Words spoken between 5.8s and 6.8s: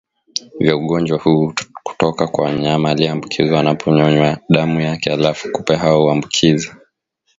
huambukiza